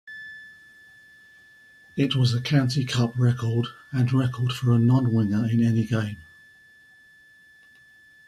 [1.95, 6.17] It was a County Cup record and record for a non-winger in any game.